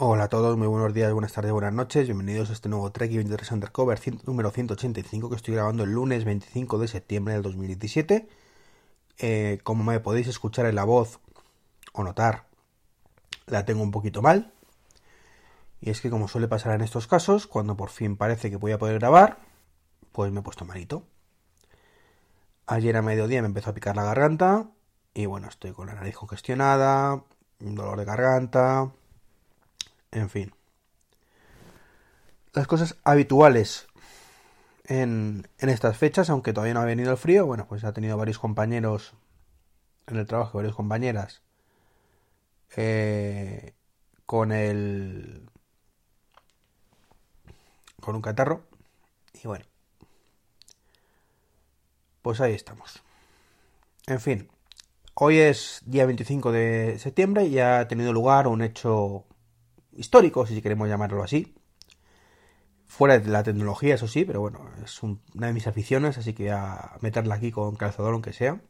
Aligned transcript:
Hola 0.00 0.24
a 0.24 0.28
todos, 0.28 0.56
muy 0.56 0.68
buenos 0.68 0.94
días, 0.94 1.12
buenas 1.12 1.32
tardes, 1.32 1.50
buenas 1.50 1.72
noches, 1.72 2.06
bienvenidos 2.06 2.50
a 2.50 2.52
este 2.52 2.68
nuevo 2.68 2.92
Trek 2.92 3.12
23 3.12 3.50
Undercover 3.50 3.98
número 4.26 4.52
185 4.52 5.28
que 5.28 5.34
estoy 5.34 5.54
grabando 5.54 5.82
el 5.82 5.90
lunes 5.90 6.24
25 6.24 6.78
de 6.78 6.86
septiembre 6.86 7.34
del 7.34 7.42
2017. 7.42 8.28
Eh, 9.18 9.58
como 9.64 9.82
me 9.82 9.98
podéis 9.98 10.28
escuchar 10.28 10.66
en 10.66 10.76
la 10.76 10.84
voz 10.84 11.18
o 11.92 12.04
notar, 12.04 12.46
la 13.46 13.64
tengo 13.64 13.82
un 13.82 13.90
poquito 13.90 14.22
mal. 14.22 14.52
Y 15.80 15.90
es 15.90 16.00
que 16.00 16.10
como 16.10 16.28
suele 16.28 16.46
pasar 16.46 16.76
en 16.76 16.82
estos 16.82 17.08
casos, 17.08 17.48
cuando 17.48 17.76
por 17.76 17.90
fin 17.90 18.16
parece 18.16 18.50
que 18.50 18.56
voy 18.56 18.70
a 18.70 18.78
poder 18.78 19.00
grabar, 19.00 19.40
pues 20.12 20.30
me 20.30 20.38
he 20.38 20.42
puesto 20.44 20.64
malito. 20.64 21.02
Ayer 22.68 22.96
a 22.96 23.02
mediodía 23.02 23.42
me 23.42 23.48
empezó 23.48 23.70
a 23.70 23.74
picar 23.74 23.96
la 23.96 24.04
garganta 24.04 24.70
y 25.12 25.26
bueno, 25.26 25.48
estoy 25.48 25.72
con 25.72 25.88
la 25.88 25.94
nariz 25.94 26.14
congestionada, 26.14 27.24
dolor 27.58 27.98
de 27.98 28.04
garganta, 28.04 28.92
en 30.12 30.30
fin. 30.30 30.54
Las 32.52 32.66
cosas 32.66 32.96
habituales 33.04 33.86
en, 34.84 35.48
estas 35.58 35.96
fechas, 35.96 36.30
aunque 36.30 36.52
todavía 36.52 36.74
no 36.74 36.80
ha 36.80 36.84
venido 36.84 37.10
el 37.10 37.18
frío, 37.18 37.46
bueno, 37.46 37.66
pues 37.68 37.84
ha 37.84 37.92
tenido 37.92 38.16
varios 38.16 38.38
compañeros 38.38 39.14
en 40.06 40.16
el 40.16 40.26
trabajo, 40.26 40.58
varias 40.58 40.74
compañeras 40.74 41.42
eh, 42.76 43.74
con 44.26 44.52
el 44.52 45.50
con 48.00 48.14
un 48.14 48.22
catarro 48.22 48.62
y 49.32 49.46
bueno 49.46 49.64
pues 52.22 52.40
ahí 52.40 52.52
estamos 52.52 53.02
en 54.06 54.20
fin 54.20 54.48
hoy 55.14 55.38
es 55.38 55.80
día 55.86 56.06
25 56.06 56.52
de 56.52 56.98
septiembre 56.98 57.46
y 57.46 57.58
ha 57.58 57.88
tenido 57.88 58.12
lugar 58.12 58.46
un 58.46 58.62
hecho 58.62 59.24
histórico, 59.98 60.46
si 60.46 60.62
queremos 60.62 60.88
llamarlo 60.88 61.22
así. 61.22 61.54
Fuera 62.86 63.18
de 63.18 63.28
la 63.28 63.42
tecnología, 63.42 63.96
eso 63.96 64.08
sí, 64.08 64.24
pero 64.24 64.40
bueno, 64.40 64.70
es 64.82 65.02
una 65.02 65.48
de 65.48 65.52
mis 65.52 65.66
aficiones, 65.66 66.16
así 66.16 66.32
que 66.32 66.44
voy 66.44 66.52
a 66.52 66.92
meterla 67.00 67.34
aquí 67.34 67.52
con 67.52 67.76
calzador, 67.76 68.14
aunque 68.14 68.32
sea. 68.32 68.60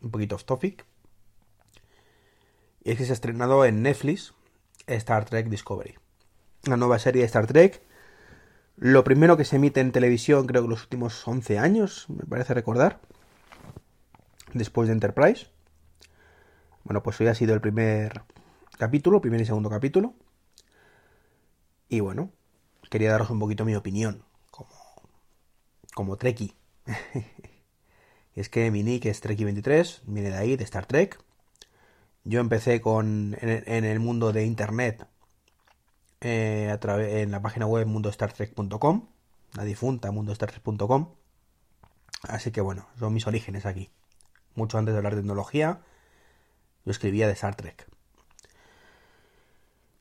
Un 0.00 0.10
poquito 0.10 0.36
off 0.36 0.44
topic. 0.44 0.84
Y 2.84 2.92
es 2.92 2.98
que 2.98 3.04
se 3.04 3.12
ha 3.12 3.14
estrenado 3.14 3.64
en 3.64 3.82
Netflix 3.82 4.34
Star 4.86 5.24
Trek 5.24 5.48
Discovery. 5.48 5.94
Una 6.66 6.76
nueva 6.76 6.98
serie 6.98 7.22
de 7.22 7.26
Star 7.26 7.46
Trek. 7.46 7.82
Lo 8.76 9.04
primero 9.04 9.36
que 9.36 9.44
se 9.44 9.56
emite 9.56 9.80
en 9.80 9.92
televisión, 9.92 10.46
creo 10.46 10.62
que 10.62 10.68
los 10.68 10.82
últimos 10.82 11.26
11 11.26 11.58
años, 11.58 12.06
me 12.08 12.24
parece 12.24 12.54
recordar. 12.54 13.00
Después 14.52 14.88
de 14.88 14.94
Enterprise. 14.94 15.46
Bueno, 16.84 17.02
pues 17.02 17.20
hoy 17.20 17.28
ha 17.28 17.34
sido 17.34 17.54
el 17.54 17.60
primer 17.60 18.22
capítulo, 18.78 19.20
primer 19.20 19.40
y 19.40 19.46
segundo 19.46 19.70
capítulo. 19.70 20.14
Y 21.94 22.00
bueno, 22.00 22.32
quería 22.90 23.12
daros 23.12 23.30
un 23.30 23.38
poquito 23.38 23.64
mi 23.64 23.76
opinión 23.76 24.24
como, 24.50 24.68
como 25.94 26.16
Trekkie. 26.16 26.56
es 28.34 28.48
que 28.48 28.68
mi 28.72 28.82
nick 28.82 29.06
es 29.06 29.22
Trekkie23, 29.22 30.00
viene 30.06 30.30
de 30.30 30.36
ahí, 30.36 30.56
de 30.56 30.64
Star 30.64 30.86
Trek. 30.86 31.22
Yo 32.24 32.40
empecé 32.40 32.80
con, 32.80 33.36
en, 33.40 33.84
el 33.84 34.00
mundo 34.00 34.32
de 34.32 34.44
Internet 34.44 35.06
eh, 36.20 36.76
en 36.82 37.30
la 37.30 37.40
página 37.40 37.66
web 37.66 37.86
mundostartrek.com, 37.86 39.08
la 39.52 39.62
difunta 39.62 40.10
mundostartrek.com. 40.10 41.14
Así 42.26 42.50
que 42.50 42.60
bueno, 42.60 42.88
son 42.98 43.14
mis 43.14 43.28
orígenes 43.28 43.66
aquí. 43.66 43.92
Mucho 44.56 44.78
antes 44.78 44.94
de 44.94 44.98
hablar 44.98 45.14
de 45.14 45.20
tecnología, 45.20 45.80
yo 46.84 46.90
escribía 46.90 47.28
de 47.28 47.34
Star 47.34 47.54
Trek. 47.54 47.93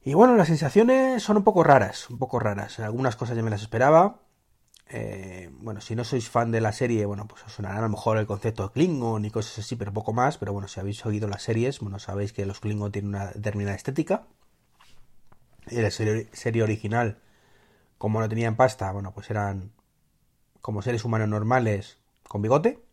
Y 0.06 0.16
bueno, 0.16 0.36
las 0.36 0.48
sensaciones 0.48 1.24
son 1.24 1.38
un 1.38 1.44
poco 1.44 1.64
raras, 1.64 2.10
un 2.10 2.18
poco 2.18 2.40
raras. 2.40 2.80
Algunas 2.80 3.16
cosas 3.16 3.38
ya 3.38 3.44
me 3.44 3.50
las 3.50 3.62
esperaba. 3.62 4.20
Eh, 4.90 5.50
bueno, 5.54 5.80
si 5.80 5.96
no 5.96 6.04
sois 6.04 6.30
fan 6.30 6.52
de 6.52 6.60
la 6.60 6.74
serie, 6.74 7.06
bueno, 7.06 7.26
pues 7.26 7.44
os 7.46 7.54
sonará 7.54 7.80
a 7.80 7.82
lo 7.82 7.90
mejor 7.90 8.18
el 8.18 8.28
concepto 8.28 8.64
de 8.64 8.74
Klingon 8.74 9.24
y 9.24 9.32
cosas 9.32 9.60
así, 9.60 9.78
pero 9.78 9.94
poco 9.94 10.12
más. 10.12 10.38
Pero 10.38 10.52
bueno, 10.52 10.68
si 10.68 10.80
habéis 10.80 11.06
oído 11.06 11.30
las 11.30 11.44
series, 11.44 11.80
bueno, 11.80 12.00
sabéis 12.00 12.34
que 12.34 12.46
los 12.46 12.60
Klingon 12.60 12.92
tienen 12.92 13.10
una 13.10 13.28
determinada 13.28 13.76
estética. 13.76 14.28
Y 15.70 15.78
la 15.82 15.90
serie, 15.90 16.30
serie 16.34 16.64
original, 16.64 17.20
como 17.98 18.20
no 18.20 18.28
tenían 18.28 18.58
pasta, 18.58 18.92
bueno, 18.92 19.14
pues 19.14 19.30
eran 19.30 19.72
como 20.62 20.82
seres 20.82 21.06
humanos 21.06 21.30
normales 21.30 21.98
con 22.28 22.42
bigote. 22.42 22.84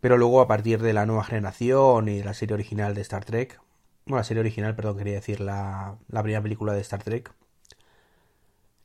Pero 0.00 0.18
luego, 0.18 0.40
a 0.40 0.48
partir 0.48 0.82
de 0.82 0.92
la 0.92 1.06
nueva 1.06 1.24
generación 1.24 2.08
y 2.08 2.18
de 2.18 2.24
la 2.24 2.34
serie 2.34 2.54
original 2.54 2.94
de 2.94 3.00
Star 3.02 3.24
Trek, 3.24 3.61
bueno, 4.06 4.18
la 4.18 4.24
serie 4.24 4.40
original, 4.40 4.74
perdón, 4.74 4.98
quería 4.98 5.14
decir 5.14 5.40
la, 5.40 5.96
la 6.08 6.22
primera 6.22 6.42
película 6.42 6.72
de 6.72 6.80
Star 6.80 7.02
Trek, 7.02 7.32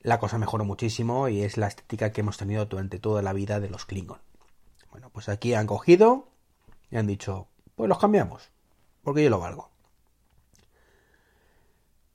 la 0.02 0.20
cosa 0.20 0.38
mejoró 0.38 0.64
muchísimo 0.64 1.28
y 1.28 1.42
es 1.42 1.58
la 1.58 1.68
estética 1.68 2.12
que 2.12 2.22
hemos 2.22 2.38
tenido 2.38 2.66
durante 2.66 3.00
toda 3.00 3.22
la 3.22 3.34
vida 3.34 3.60
de 3.60 3.70
los 3.70 3.86
Klingon. 3.86 4.20
Bueno, 4.92 5.10
pues 5.10 5.28
aquí 5.30 5.54
han 5.54 5.68
cogido 5.68 6.30
y 6.90 6.98
han 6.98 7.08
dicho, 7.08 7.48
pues 7.76 7.90
los 7.90 8.00
cambiamos, 8.00 8.50
porque 9.04 9.24
yo 9.24 9.30
lo 9.30 9.40
valgo. 9.40 9.70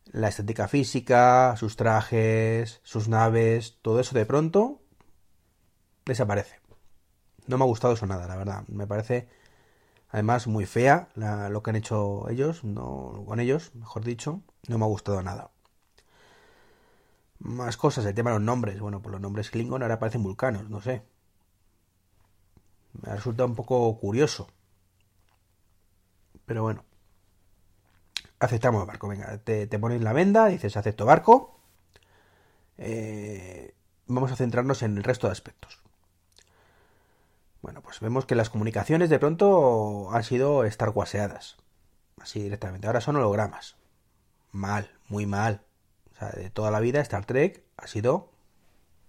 La 0.06 0.28
estética 0.28 0.68
física, 0.68 1.54
sus 1.56 1.76
trajes, 1.76 2.80
sus 2.82 3.08
naves, 3.08 3.78
todo 3.82 4.00
eso 4.00 4.14
de 4.14 4.26
pronto 4.26 4.80
desaparece. 6.04 6.60
No 7.46 7.58
me 7.58 7.64
ha 7.64 7.66
gustado 7.66 7.94
eso 7.94 8.06
nada, 8.06 8.26
la 8.26 8.36
verdad. 8.36 8.64
Me 8.68 8.86
parece 8.86 9.28
Además, 10.12 10.46
muy 10.46 10.66
fea 10.66 11.08
lo 11.16 11.62
que 11.62 11.70
han 11.70 11.76
hecho 11.76 12.28
ellos, 12.28 12.64
no, 12.64 13.24
con 13.26 13.40
ellos, 13.40 13.74
mejor 13.74 14.04
dicho. 14.04 14.42
No 14.68 14.78
me 14.78 14.84
ha 14.84 14.88
gustado 14.88 15.22
nada. 15.22 15.50
Más 17.40 17.76
cosas, 17.76 18.06
el 18.06 18.14
tema 18.14 18.30
de 18.30 18.36
los 18.38 18.44
nombres. 18.44 18.80
Bueno, 18.80 19.02
pues 19.02 19.12
los 19.12 19.20
nombres 19.20 19.50
Klingon 19.50 19.82
ahora 19.82 19.98
parecen 19.98 20.22
vulcanos, 20.22 20.70
no 20.70 20.80
sé. 20.80 21.02
Me 23.02 23.12
resulta 23.14 23.44
un 23.44 23.54
poco 23.54 23.98
curioso. 23.98 24.48
Pero 26.46 26.62
bueno. 26.62 26.84
Aceptamos 28.40 28.86
barco, 28.86 29.08
venga. 29.08 29.38
Te, 29.38 29.66
te 29.66 29.78
pones 29.78 30.02
la 30.02 30.12
venda, 30.12 30.46
dices 30.46 30.76
acepto 30.76 31.06
barco. 31.06 31.58
Eh, 32.78 33.74
vamos 34.06 34.32
a 34.32 34.36
centrarnos 34.36 34.82
en 34.82 34.96
el 34.96 35.04
resto 35.04 35.28
de 35.28 35.32
aspectos. 35.32 35.81
Bueno, 37.62 37.80
pues 37.80 38.00
vemos 38.00 38.26
que 38.26 38.34
las 38.34 38.50
comunicaciones 38.50 39.08
de 39.08 39.20
pronto 39.20 40.10
han 40.10 40.24
sido 40.24 40.64
estar 40.64 40.90
guaseadas. 40.90 41.58
Así 42.20 42.42
directamente. 42.42 42.88
Ahora 42.88 43.00
son 43.00 43.16
hologramas. 43.16 43.76
Mal, 44.50 44.90
muy 45.08 45.26
mal. 45.26 45.62
O 46.12 46.18
sea, 46.18 46.30
de 46.30 46.50
toda 46.50 46.72
la 46.72 46.80
vida 46.80 47.00
Star 47.00 47.24
Trek 47.24 47.64
ha 47.76 47.86
sido 47.86 48.32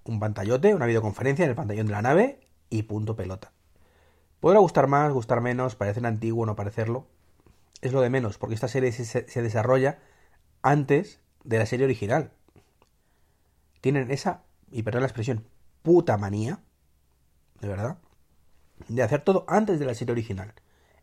un 0.04 0.20
pantallote, 0.20 0.76
una 0.76 0.86
videoconferencia 0.86 1.44
en 1.44 1.50
el 1.50 1.56
pantallón 1.56 1.88
de 1.88 1.94
la 1.94 2.04
nave 2.04 2.48
y 2.70 2.84
punto 2.84 3.16
pelota. 3.16 3.52
Podrá 4.40 4.60
gustar 4.60 4.88
más, 4.88 5.12
gustar 5.12 5.42
menos, 5.42 5.76
parecer 5.76 6.06
antiguo, 6.06 6.46
no 6.46 6.56
parecerlo. 6.56 7.08
Es 7.82 7.92
lo 7.92 8.02
de 8.02 8.12
menos, 8.12 8.38
porque 8.38 8.56
esta 8.56 8.68
serie 8.68 8.92
se, 8.92 9.06
se 9.06 9.42
desarrolla 9.42 10.00
antes 10.62 11.22
de 11.44 11.58
la 11.58 11.66
serie 11.66 11.86
original. 11.86 12.32
Tienen 13.82 14.12
esa, 14.12 14.44
y 14.72 14.84
perdón 14.84 15.02
la 15.02 15.08
expresión, 15.08 15.48
puta 15.82 16.18
manía, 16.18 16.60
de 17.60 17.68
verdad, 17.68 17.98
de 18.88 19.04
hacer 19.04 19.22
todo 19.22 19.46
antes 19.48 19.80
de 19.80 19.86
la 19.86 19.94
serie 19.94 20.12
original. 20.12 20.54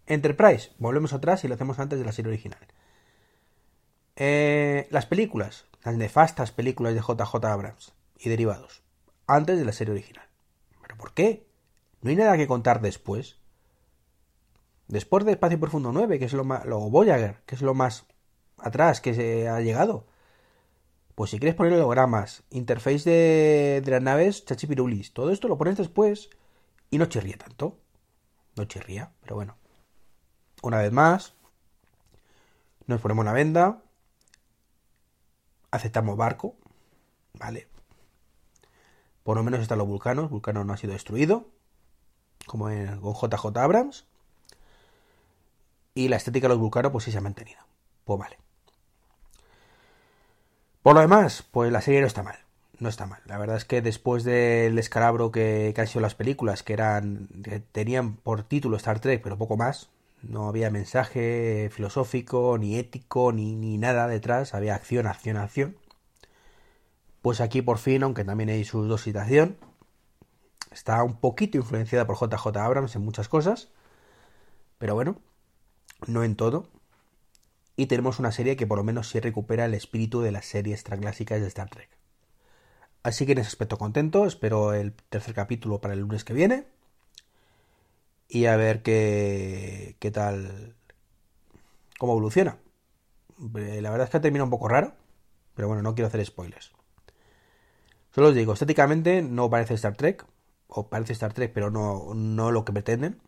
Enterprise, 0.06 0.72
volvemos 0.78 1.12
atrás 1.12 1.44
y 1.44 1.48
lo 1.48 1.54
hacemos 1.54 1.78
antes 1.78 1.98
de 1.98 2.04
la 2.04 2.12
serie 2.12 2.30
original. 2.30 2.60
Eh, 4.16 4.88
las 4.90 5.06
películas, 5.06 5.66
las 5.84 5.96
nefastas 5.96 6.52
películas 6.52 6.94
de 6.94 7.00
JJ 7.00 7.44
Abrams 7.44 7.94
y 8.18 8.28
derivados, 8.28 8.82
antes 9.26 9.58
de 9.58 9.64
la 9.64 9.72
serie 9.72 9.92
original. 9.92 10.26
¿Pero 10.82 10.96
por 10.96 11.14
qué? 11.14 11.46
No 12.02 12.10
hay 12.10 12.16
nada 12.16 12.36
que 12.36 12.46
contar 12.46 12.80
después. 12.80 13.38
Después 14.88 15.24
de 15.24 15.32
Espacio 15.32 15.60
Profundo 15.60 15.92
9, 15.92 16.18
que 16.18 16.24
es 16.24 16.32
lo 16.32 16.44
más. 16.44 16.64
Luego 16.64 16.90
Voyager, 16.90 17.36
que 17.46 17.54
es 17.54 17.62
lo 17.62 17.74
más 17.74 18.06
atrás 18.58 19.00
que 19.00 19.14
se 19.14 19.48
ha 19.48 19.60
llegado. 19.60 20.06
Pues 21.14 21.30
si 21.30 21.38
quieres 21.38 21.54
poner 21.54 21.74
hologramas, 21.74 22.42
interface 22.50 23.08
de, 23.08 23.82
de 23.84 23.90
las 23.90 24.02
naves, 24.02 24.44
chachipirulis, 24.44 25.12
todo 25.12 25.30
esto 25.30 25.48
lo 25.48 25.58
pones 25.58 25.76
después 25.76 26.30
y 26.90 26.98
no 26.98 27.06
chirría 27.06 27.38
tanto. 27.38 27.78
No 28.56 28.64
chirría, 28.64 29.12
pero 29.22 29.36
bueno. 29.36 29.56
Una 30.62 30.78
vez 30.78 30.92
más, 30.92 31.34
nos 32.86 33.00
ponemos 33.00 33.24
la 33.24 33.32
venda, 33.32 33.82
aceptamos 35.70 36.16
barco, 36.16 36.56
¿vale? 37.38 37.68
Por 39.22 39.36
lo 39.36 39.42
menos 39.42 39.60
están 39.60 39.78
los 39.78 39.86
vulcanos, 39.86 40.28
Vulcano 40.28 40.64
no 40.64 40.72
ha 40.72 40.76
sido 40.76 40.92
destruido, 40.92 41.48
como 42.46 42.68
en, 42.68 43.00
con 43.00 43.14
JJ 43.14 43.56
Abrams. 43.56 44.06
Y 45.94 46.08
la 46.08 46.16
estética 46.16 46.46
de 46.46 46.54
los 46.54 46.58
vulcanos, 46.58 46.92
pues 46.92 47.04
sí 47.04 47.12
se 47.12 47.18
ha 47.18 47.22
mantenido. 47.22 47.60
Pues 48.04 48.18
vale. 48.18 48.38
Por 50.82 50.94
lo 50.94 51.00
demás, 51.00 51.44
pues 51.50 51.72
la 51.72 51.80
serie 51.80 52.00
no 52.00 52.06
está 52.06 52.22
mal 52.22 52.49
no 52.80 52.88
está 52.88 53.06
mal. 53.06 53.20
La 53.26 53.38
verdad 53.38 53.56
es 53.56 53.64
que 53.64 53.82
después 53.82 54.24
del 54.24 54.78
escalabro 54.78 55.30
que, 55.30 55.74
han 55.76 55.86
sido 55.86 56.00
las 56.00 56.14
películas, 56.14 56.62
que 56.62 56.72
eran 56.72 57.28
que 57.44 57.60
tenían 57.60 58.16
por 58.16 58.42
título 58.42 58.76
Star 58.76 59.00
Trek, 59.00 59.22
pero 59.22 59.38
poco 59.38 59.56
más, 59.56 59.90
No 60.22 60.48
había 60.48 60.70
mensaje 60.70 61.70
filosófico, 61.72 62.58
ni 62.58 62.76
ético, 62.76 63.32
ni, 63.32 63.56
ni 63.56 63.78
nada 63.78 64.06
detrás. 64.08 64.54
Había 64.54 64.74
acción, 64.74 65.06
acción, 65.06 65.36
acción. 65.38 65.76
Pues 67.22 67.40
aquí 67.40 67.62
por 67.62 67.78
fin, 67.78 68.02
aunque 68.02 68.24
también 68.24 68.50
hay 68.50 68.64
su 68.64 68.84
dosización, 68.84 69.56
está 70.70 71.02
un 71.02 71.16
poquito 71.20 71.58
influenciada 71.58 72.06
por 72.06 72.16
JJ 72.16 72.56
Abrams 72.58 72.96
en 72.96 73.02
muchas 73.02 73.28
cosas. 73.28 73.68
Pero 74.78 74.94
bueno, 74.94 75.16
no 76.06 76.24
en 76.24 76.36
todo. 76.36 76.68
Y 77.76 77.86
tenemos 77.86 78.18
una 78.18 78.32
serie 78.32 78.56
que 78.56 78.66
por 78.66 78.78
lo 78.78 78.84
menos 78.84 79.08
sí 79.08 79.20
recupera 79.20 79.64
el 79.66 79.74
espíritu 79.74 80.20
de 80.20 80.32
las 80.32 80.46
series 80.46 80.82
clásicas 80.82 81.40
de 81.40 81.48
Star 81.48 81.70
Trek. 81.70 81.99
Así 83.02 83.26
que 83.26 83.32
en 83.32 83.38
ese 83.38 83.48
aspecto 83.48 83.78
contento, 83.78 84.26
espero 84.26 84.74
el 84.74 84.92
tercer 84.92 85.34
capítulo 85.34 85.80
para 85.80 85.94
el 85.94 86.00
lunes 86.00 86.24
que 86.24 86.34
viene. 86.34 86.66
Y 88.28 88.46
a 88.46 88.56
ver 88.56 88.82
qué, 88.82 89.96
qué 89.98 90.10
tal, 90.10 90.76
cómo 91.98 92.12
evoluciona. 92.12 92.58
Eh, 93.56 93.80
la 93.82 93.90
verdad 93.90 94.04
es 94.06 94.10
que 94.10 94.16
ha 94.18 94.20
terminado 94.20 94.46
un 94.46 94.50
poco 94.50 94.68
raro, 94.68 94.94
pero 95.54 95.68
bueno, 95.68 95.82
no 95.82 95.94
quiero 95.94 96.08
hacer 96.08 96.24
spoilers. 96.24 96.72
Solo 98.14 98.28
os 98.28 98.34
digo, 98.34 98.52
estéticamente 98.52 99.22
no 99.22 99.50
parece 99.50 99.74
Star 99.74 99.96
Trek, 99.96 100.26
o 100.68 100.88
parece 100.88 101.12
Star 101.14 101.32
Trek, 101.32 101.52
pero 101.52 101.70
no, 101.70 102.14
no 102.14 102.50
lo 102.50 102.64
que 102.64 102.72
pretenden. 102.72 103.20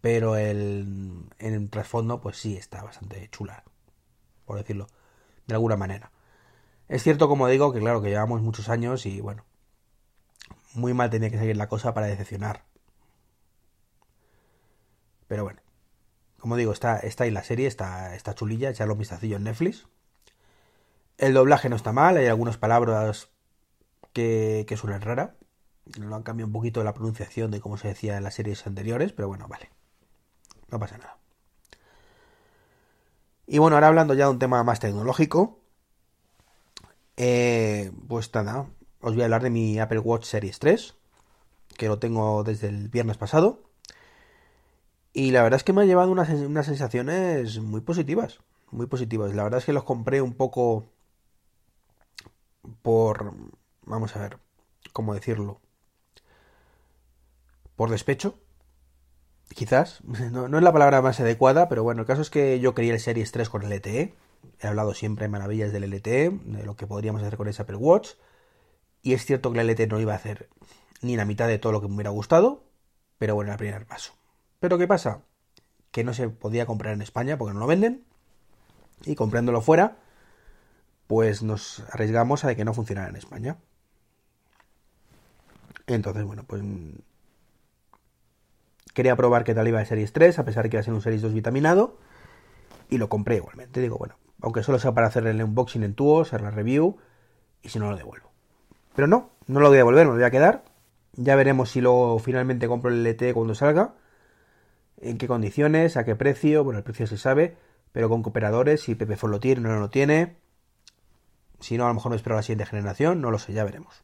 Pero 0.00 0.36
el, 0.36 1.26
en 1.38 1.54
el 1.54 1.70
trasfondo, 1.70 2.20
pues 2.20 2.36
sí, 2.36 2.56
está 2.56 2.82
bastante 2.82 3.28
chula, 3.30 3.64
por 4.44 4.58
decirlo 4.58 4.88
de 5.46 5.54
alguna 5.54 5.76
manera. 5.76 6.10
Es 6.92 7.02
cierto, 7.02 7.26
como 7.26 7.48
digo, 7.48 7.72
que 7.72 7.78
claro, 7.78 8.02
que 8.02 8.10
llevamos 8.10 8.42
muchos 8.42 8.68
años 8.68 9.06
y 9.06 9.22
bueno, 9.22 9.46
muy 10.74 10.92
mal 10.92 11.08
tenía 11.08 11.30
que 11.30 11.38
seguir 11.38 11.56
la 11.56 11.66
cosa 11.66 11.94
para 11.94 12.06
decepcionar. 12.06 12.64
Pero 15.26 15.44
bueno, 15.44 15.62
como 16.38 16.54
digo, 16.56 16.70
está, 16.70 16.98
está 16.98 17.24
ahí 17.24 17.30
la 17.30 17.44
serie, 17.44 17.66
está, 17.66 18.14
está 18.14 18.34
chulilla, 18.34 18.68
echarlo 18.68 18.92
un 18.92 18.98
vistacillo 18.98 19.38
en 19.38 19.44
Netflix. 19.44 19.88
El 21.16 21.32
doblaje 21.32 21.70
no 21.70 21.76
está 21.76 21.92
mal, 21.92 22.18
hay 22.18 22.26
algunas 22.26 22.58
palabras 22.58 23.30
que, 24.12 24.66
que 24.68 24.76
suenan 24.76 25.00
rara. 25.00 25.36
Lo 25.98 26.14
han 26.14 26.22
cambiado 26.22 26.48
un 26.48 26.52
poquito 26.52 26.84
la 26.84 26.92
pronunciación 26.92 27.50
de 27.50 27.62
cómo 27.62 27.78
se 27.78 27.88
decía 27.88 28.18
en 28.18 28.22
las 28.22 28.34
series 28.34 28.66
anteriores, 28.66 29.14
pero 29.14 29.28
bueno, 29.28 29.48
vale. 29.48 29.70
No 30.68 30.78
pasa 30.78 30.98
nada. 30.98 31.16
Y 33.46 33.56
bueno, 33.56 33.76
ahora 33.76 33.88
hablando 33.88 34.12
ya 34.12 34.26
de 34.26 34.32
un 34.32 34.38
tema 34.38 34.62
más 34.62 34.78
tecnológico, 34.78 35.61
eh, 37.16 37.92
pues 38.08 38.32
nada, 38.34 38.68
os 39.00 39.14
voy 39.14 39.22
a 39.22 39.24
hablar 39.24 39.42
de 39.42 39.50
mi 39.50 39.78
Apple 39.78 39.98
Watch 40.00 40.24
Series 40.24 40.58
3, 40.58 40.94
que 41.76 41.88
lo 41.88 41.98
tengo 41.98 42.44
desde 42.44 42.68
el 42.68 42.88
viernes 42.88 43.18
pasado. 43.18 43.62
Y 45.12 45.30
la 45.30 45.42
verdad 45.42 45.58
es 45.58 45.64
que 45.64 45.72
me 45.72 45.82
ha 45.82 45.84
llevado 45.86 46.10
unas, 46.10 46.28
unas 46.30 46.66
sensaciones 46.66 47.58
muy 47.60 47.80
positivas, 47.82 48.40
muy 48.70 48.86
positivas. 48.86 49.34
La 49.34 49.44
verdad 49.44 49.58
es 49.58 49.66
que 49.66 49.72
los 49.72 49.84
compré 49.84 50.22
un 50.22 50.34
poco 50.34 50.86
por, 52.82 53.34
vamos 53.84 54.16
a 54.16 54.20
ver, 54.20 54.38
¿cómo 54.92 55.14
decirlo? 55.14 55.60
Por 57.76 57.90
despecho, 57.90 58.38
quizás. 59.54 60.00
No, 60.32 60.48
no, 60.48 60.58
es 60.58 60.64
la 60.64 60.72
palabra 60.72 61.02
más 61.02 61.20
adecuada, 61.20 61.68
pero 61.68 61.82
bueno, 61.82 62.02
el 62.02 62.06
caso 62.06 62.22
es 62.22 62.30
que 62.30 62.60
yo 62.60 62.74
quería 62.74 62.94
el 62.94 63.00
Series 63.00 63.32
3 63.32 63.48
con 63.48 63.62
el 63.62 63.72
LTE. 63.72 64.14
He 64.60 64.66
hablado 64.66 64.94
siempre 64.94 65.28
maravillas 65.28 65.72
del 65.72 65.84
LTE, 65.84 66.30
de 66.30 66.64
lo 66.64 66.76
que 66.76 66.86
podríamos 66.86 67.22
hacer 67.22 67.36
con 67.36 67.48
ese 67.48 67.62
Apple 67.62 67.76
Watch. 67.76 68.10
Y 69.02 69.14
es 69.14 69.24
cierto 69.24 69.52
que 69.52 69.60
el 69.60 69.68
LTE 69.68 69.86
no 69.88 70.00
iba 70.00 70.12
a 70.12 70.16
hacer 70.16 70.48
ni 71.00 71.16
la 71.16 71.24
mitad 71.24 71.48
de 71.48 71.58
todo 71.58 71.72
lo 71.72 71.80
que 71.80 71.88
me 71.88 71.94
hubiera 71.94 72.10
gustado, 72.10 72.64
pero 73.18 73.34
bueno, 73.34 73.50
el 73.52 73.58
primer 73.58 73.86
paso. 73.86 74.14
Pero 74.60 74.78
¿qué 74.78 74.86
pasa? 74.86 75.22
Que 75.90 76.04
no 76.04 76.14
se 76.14 76.28
podía 76.28 76.66
comprar 76.66 76.94
en 76.94 77.02
España 77.02 77.36
porque 77.36 77.54
no 77.54 77.60
lo 77.60 77.66
venden. 77.66 78.04
Y 79.04 79.16
comprándolo 79.16 79.60
fuera, 79.60 79.98
pues 81.08 81.42
nos 81.42 81.80
arriesgamos 81.90 82.44
a 82.44 82.54
que 82.54 82.64
no 82.64 82.72
funcionara 82.72 83.08
en 83.08 83.16
España. 83.16 83.58
Entonces, 85.88 86.24
bueno, 86.24 86.44
pues 86.44 86.62
quería 88.94 89.16
probar 89.16 89.42
qué 89.42 89.54
tal 89.54 89.66
iba 89.66 89.80
el 89.80 89.86
Series 89.86 90.12
3, 90.12 90.38
a 90.38 90.44
pesar 90.44 90.62
de 90.62 90.70
que 90.70 90.76
iba 90.76 90.80
a 90.80 90.84
ser 90.84 90.94
un 90.94 91.02
Series 91.02 91.22
2 91.22 91.34
vitaminado. 91.34 91.98
Y 92.88 92.98
lo 92.98 93.08
compré 93.08 93.36
igualmente. 93.36 93.80
Digo, 93.80 93.98
bueno, 93.98 94.14
aunque 94.42 94.62
solo 94.62 94.78
sea 94.78 94.92
para 94.92 95.06
hacer 95.06 95.26
el 95.26 95.42
unboxing 95.42 95.84
en 95.84 95.94
tubo, 95.94 96.20
hacer 96.20 96.42
la 96.42 96.50
review, 96.50 96.98
y 97.62 97.68
si 97.68 97.78
no 97.78 97.90
lo 97.90 97.96
devuelvo. 97.96 98.30
Pero 98.94 99.06
no, 99.06 99.30
no 99.46 99.60
lo 99.60 99.68
voy 99.68 99.76
a 99.76 99.78
devolver, 99.78 100.04
me 100.04 100.12
lo 100.12 100.16
voy 100.16 100.24
a 100.24 100.30
quedar. 100.30 100.64
Ya 101.14 101.36
veremos 101.36 101.70
si 101.70 101.80
luego 101.80 102.18
finalmente 102.18 102.66
compro 102.68 102.90
el 102.90 103.06
LT 103.06 103.32
cuando 103.34 103.54
salga. 103.54 103.94
En 105.00 105.16
qué 105.16 105.26
condiciones, 105.26 105.96
a 105.96 106.04
qué 106.04 106.16
precio. 106.16 106.64
Bueno, 106.64 106.78
el 106.78 106.84
precio 106.84 107.06
se 107.06 107.16
sabe, 107.16 107.56
pero 107.92 108.08
con 108.08 108.22
cooperadores, 108.22 108.82
si 108.82 108.94
Pepe 108.94 109.16
lo 109.26 109.40
tiene 109.40 109.60
no 109.60 109.78
lo 109.78 109.90
tiene. 109.90 110.36
Si 111.60 111.78
no, 111.78 111.84
a 111.84 111.88
lo 111.88 111.94
mejor 111.94 112.10
me 112.10 112.16
espero 112.16 112.34
la 112.34 112.42
siguiente 112.42 112.66
generación, 112.66 113.20
no 113.20 113.30
lo 113.30 113.38
sé, 113.38 113.52
ya 113.52 113.62
veremos. 113.62 114.02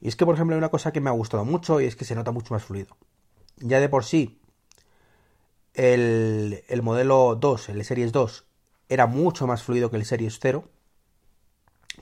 Y 0.00 0.08
es 0.08 0.16
que, 0.16 0.24
por 0.24 0.34
ejemplo, 0.34 0.54
hay 0.54 0.58
una 0.58 0.70
cosa 0.70 0.92
que 0.92 1.00
me 1.00 1.10
ha 1.10 1.12
gustado 1.12 1.44
mucho 1.44 1.80
y 1.80 1.84
es 1.84 1.96
que 1.96 2.06
se 2.06 2.14
nota 2.14 2.30
mucho 2.30 2.54
más 2.54 2.64
fluido. 2.64 2.96
Ya 3.58 3.80
de 3.80 3.88
por 3.90 4.04
sí, 4.04 4.40
el, 5.74 6.64
el 6.68 6.82
modelo 6.82 7.36
2, 7.36 7.68
el 7.70 7.84
Series 7.84 8.12
2, 8.12 8.47
era 8.88 9.06
mucho 9.06 9.46
más 9.46 9.62
fluido 9.62 9.90
que 9.90 9.96
el 9.96 10.04
Series 10.04 10.38
0. 10.40 10.64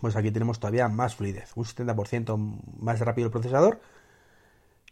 Pues 0.00 0.14
aquí 0.16 0.30
tenemos 0.30 0.60
todavía 0.60 0.88
más 0.88 1.16
fluidez, 1.16 1.52
un 1.56 1.64
70% 1.64 2.36
más 2.78 3.00
rápido 3.00 3.26
el 3.26 3.32
procesador, 3.32 3.80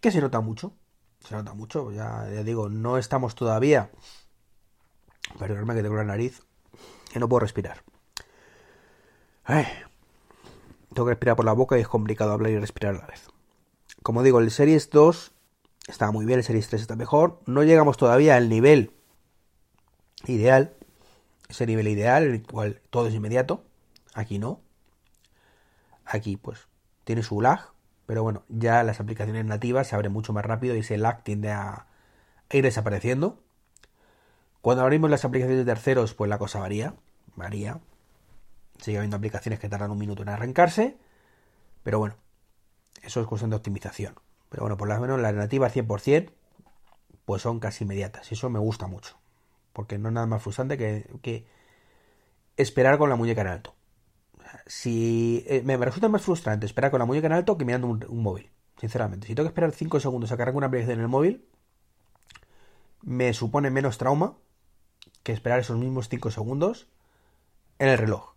que 0.01 0.11
se 0.11 0.21
nota 0.21 0.41
mucho. 0.41 0.73
Se 1.21 1.35
nota 1.35 1.55
mucho, 1.55 1.91
ya, 1.91 2.25
digo, 2.43 2.69
no 2.69 2.99
estamos 2.99 3.35
todavía. 3.35 3.91
Perdóname 5.39 5.75
que 5.75 5.83
tengo 5.83 5.97
la 5.97 6.05
nariz, 6.05 6.43
que 7.13 7.19
no 7.19 7.29
puedo 7.29 7.41
respirar. 7.41 7.83
tengo 9.47 11.07
que 11.07 11.13
respirar 11.13 11.37
por 11.37 11.47
la 11.47 11.53
boca 11.53 11.79
y 11.79 11.81
es 11.81 11.89
complicado 11.89 12.33
hablar 12.33 12.53
y 12.53 12.59
respirar 12.59 12.95
a 12.95 12.99
la 12.99 13.07
vez. 13.07 13.29
Como 14.03 14.23
digo, 14.23 14.39
el 14.41 14.51
Series 14.51 14.91
2 14.91 15.33
está 15.87 16.11
muy 16.11 16.27
bien, 16.27 16.41
el 16.41 16.45
Series 16.45 16.69
3 16.69 16.83
está 16.83 16.97
mejor. 16.97 17.41
No 17.47 17.63
llegamos 17.63 17.97
todavía 17.97 18.37
al 18.37 18.51
nivel 18.51 18.93
ideal, 20.27 20.77
ese 21.55 21.67
nivel 21.67 21.89
ideal 21.89 22.25
el 22.25 22.43
cual 22.43 22.81
todo 22.91 23.09
es 23.09 23.15
inmediato. 23.15 23.65
Aquí 24.15 24.39
no. 24.39 24.61
Aquí 26.05 26.37
pues 26.37 26.69
tiene 27.05 27.23
su 27.23 27.41
lag, 27.41 27.73
pero 28.07 28.23
bueno, 28.23 28.45
ya 28.49 28.83
las 28.83 29.01
aplicaciones 29.01 29.45
nativas 29.45 29.89
se 29.89 29.95
abren 29.95 30.13
mucho 30.13 30.33
más 30.33 30.45
rápido 30.45 30.77
y 30.77 30.81
ese 30.81 30.99
lag 30.99 31.23
tiende 31.23 31.51
a, 31.51 31.87
ir 32.51 32.65
desapareciendo. 32.65 33.41
Cuando 34.61 34.83
abrimos 34.83 35.11
las 35.11 35.25
aplicaciones 35.25 35.65
de 35.65 35.73
terceros, 35.73 36.15
pues 36.15 36.29
la 36.29 36.39
cosa 36.39 36.61
varía, 36.61 36.95
varía. 37.37 37.81
Sigue 38.81 38.99
habiendo 38.99 39.17
aplicaciones 39.17 39.61
que 39.61 39.69
tardan 39.69 39.91
un 39.91 39.99
minuto 39.99 40.23
en 40.23 40.29
arrancarse, 40.29 40.97
pero 41.83 41.99
bueno, 41.99 42.17
eso 43.03 43.21
es 43.21 43.27
cuestión 43.27 43.51
de 43.51 43.57
optimización. 43.57 44.15
Pero 44.49 44.63
bueno, 44.63 44.77
por 44.77 44.89
lo 44.89 44.99
menos 45.01 45.21
las 45.21 45.35
nativas 45.35 45.75
100%, 45.75 46.31
pues 47.25 47.43
son 47.43 47.61
casi 47.61 47.85
inmediatas 47.85 48.31
y 48.31 48.35
eso 48.35 48.51
me 48.51 48.59
gusta 48.59 48.87
mucho 48.87 49.17
porque 49.75 49.99
no 49.99 50.09
es 50.09 50.15
nada 50.15 50.27
más 50.27 50.43
frustrante 50.43 50.79
que, 50.79 51.45
esperar 52.57 52.97
con 52.97 53.11
la 53.11 53.17
muñeca 53.17 53.43
en 53.43 53.49
alto. 53.49 53.75
Si 54.67 55.45
eh, 55.49 55.63
me, 55.65 55.77
resulta 55.77 56.09
más 56.09 56.23
frustrante 56.23 56.65
esperar 56.65 56.91
con 56.91 57.01
la 57.01 57.05
muñeca 57.05 57.27
en 57.27 57.33
alto 57.33 57.59
que 57.59 57.65
mirando 57.65 57.89
un, 57.89 58.23
móvil, 58.23 58.51
sinceramente. 58.81 59.27
Si 59.27 59.35
tengo 59.35 59.49
que 59.49 59.51
esperar 59.51 59.73
5 59.73 60.01
segundos 60.01 60.31
a 60.31 60.37
cargar 60.37 60.55
una 60.55 60.69
aplicación 60.69 60.99
en 60.99 61.03
el 61.03 61.09
móvil, 61.09 61.45
me 63.03 63.35
supone 63.35 63.71
menos 63.71 63.99
trauma 63.99 64.39
que 65.25 65.33
esperar 65.33 65.59
esos 65.59 65.77
mismos 65.77 66.09
5 66.09 66.31
segundos 66.31 66.89
en 67.81 67.89
el 67.89 67.99
reloj. 67.99 68.35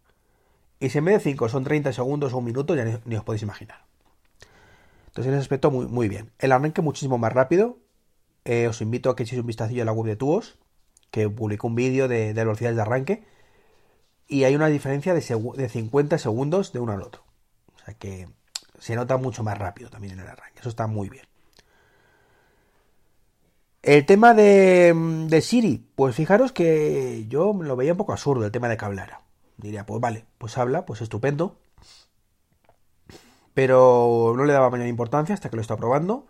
Y 0.80 0.90
si 0.90 0.98
en 0.98 1.06
vez 1.06 1.24
de 1.24 1.32
5 1.32 1.50
son 1.50 1.64
30 1.64 1.94
segundos 1.94 2.34
o 2.34 2.40
un 2.40 2.46
minuto, 2.46 2.76
ya 2.76 2.84
ni, 2.84 3.16
os 3.16 3.24
podéis 3.24 3.44
imaginar. 3.44 3.86
Entonces, 5.08 5.28
en 5.28 5.34
ese 5.34 5.42
aspecto, 5.42 5.70
muy, 5.70 6.10
bien. 6.10 6.32
El 6.40 6.52
arranque 6.52 6.82
muchísimo 6.82 7.20
más 7.20 7.32
rápido. 7.32 7.78
Eh, 8.44 8.68
os 8.68 8.82
invito 8.82 9.10
a 9.10 9.16
que 9.16 9.24
echéis 9.24 9.42
un 9.42 9.48
vistacillo 9.48 9.84
a 9.84 9.86
la 9.86 9.92
web 9.92 10.08
de 10.08 10.16
tubos 10.16 10.58
que 11.12 11.30
publicó 11.30 11.68
un 11.68 11.76
vídeo 11.76 12.08
de, 12.08 12.34
velocidades 12.34 12.76
de 12.76 12.82
arranque 12.82 13.24
y 14.28 14.44
hay 14.44 14.56
una 14.56 14.68
diferencia 14.68 15.14
de, 15.14 15.54
de 15.56 15.70
50 15.70 16.18
segundos 16.18 16.74
de 16.74 16.80
uno 16.80 16.94
al 16.94 17.02
otro. 17.02 17.24
O 17.76 17.80
sea 17.86 17.94
que 17.94 18.28
se 18.80 18.96
nota 18.96 19.18
mucho 19.18 19.44
más 19.44 19.58
rápido 19.58 19.90
también 19.90 20.14
en 20.14 20.20
el 20.20 20.28
arranque. 20.28 20.60
Eso 20.60 20.70
está 20.70 20.88
muy 20.88 21.10
bien. 21.10 21.26
El 23.84 24.06
tema 24.06 24.34
de, 24.34 24.94
de, 25.30 25.42
Siri, 25.42 25.90
pues 25.96 26.16
fijaros 26.16 26.52
que 26.52 27.26
yo 27.30 27.54
lo 27.54 27.76
veía 27.78 27.94
un 27.94 27.98
poco 27.98 28.12
absurdo 28.12 28.46
el 28.46 28.52
tema 28.52 28.68
de 28.68 28.76
que 28.76 28.84
hablara. 28.84 29.22
Diría, 29.56 29.86
pues 29.86 30.02
vale, 30.02 30.26
pues 30.38 30.58
habla, 30.58 30.86
pues 30.86 31.02
estupendo. 31.02 31.58
Pero 33.54 34.34
no 34.36 34.44
le 34.44 34.54
daba 34.54 34.70
mayor 34.70 34.88
importancia 34.88 35.34
hasta 35.34 35.50
que 35.50 35.56
lo 35.56 35.62
está 35.62 35.78
probando 35.78 36.28